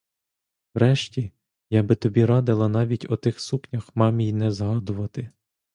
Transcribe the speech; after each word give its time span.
Врешті, 0.75 1.31
я 1.69 1.83
би 1.83 1.95
тобі 1.95 2.25
радила 2.25 2.67
навіть 2.67 3.11
о 3.11 3.17
тих 3.17 3.39
сукнях 3.39 3.95
мамі 3.95 4.27
й 4.27 4.33
не 4.33 4.51
згадувати. 4.51 5.29